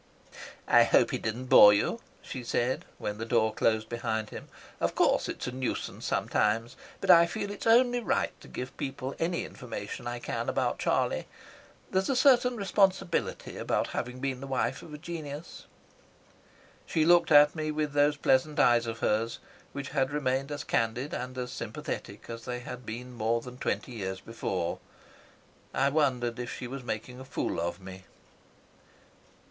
"I 0.67 0.81
hope 0.81 1.11
he 1.11 1.19
didn't 1.19 1.45
bore 1.45 1.73
you," 1.75 1.99
she 2.23 2.43
said, 2.43 2.85
when 2.97 3.19
the 3.19 3.23
door 3.25 3.53
closed 3.53 3.87
behind 3.87 4.31
him. 4.31 4.47
"Of 4.79 4.95
course 4.95 5.29
it's 5.29 5.45
a 5.45 5.51
nuisance 5.51 6.07
sometimes, 6.07 6.75
but 6.99 7.11
I 7.11 7.27
feel 7.27 7.51
it's 7.51 7.67
only 7.67 7.99
right 7.99 8.31
to 8.41 8.47
give 8.47 8.75
people 8.77 9.13
any 9.19 9.45
information 9.45 10.07
I 10.07 10.17
can 10.17 10.49
about 10.49 10.79
Charlie. 10.79 11.27
There's 11.91 12.09
a 12.09 12.15
certain 12.15 12.57
responsibility 12.57 13.57
about 13.57 13.89
having 13.93 14.19
been 14.19 14.41
the 14.41 14.47
wife 14.47 14.81
of 14.81 14.91
a 14.91 14.97
genius." 14.97 15.65
She 16.87 17.05
looked 17.05 17.31
at 17.31 17.53
me 17.55 17.69
with 17.69 17.93
those 17.93 18.17
pleasant 18.17 18.59
eyes 18.59 18.87
of 18.87 19.01
hers, 19.01 19.37
which 19.71 19.89
had 19.89 20.09
remained 20.09 20.51
as 20.51 20.63
candid 20.63 21.13
and 21.13 21.37
as 21.37 21.51
sympathetic 21.51 22.27
as 22.27 22.45
they 22.45 22.61
had 22.61 22.87
been 22.87 23.13
more 23.13 23.39
than 23.39 23.59
twenty 23.59 23.91
years 23.91 24.19
before. 24.19 24.79
I 25.75 25.89
wondered 25.89 26.39
if 26.39 26.51
she 26.51 26.65
was 26.65 26.81
making 26.83 27.19
a 27.19 27.23
fool 27.23 27.59
of 27.59 27.79
me. 27.79 28.05